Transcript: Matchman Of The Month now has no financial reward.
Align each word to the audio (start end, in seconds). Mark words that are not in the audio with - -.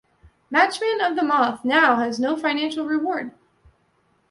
Matchman 0.51 1.07
Of 1.07 1.15
The 1.15 1.21
Month 1.21 1.63
now 1.63 1.97
has 1.97 2.19
no 2.19 2.35
financial 2.35 2.87
reward. 2.87 3.33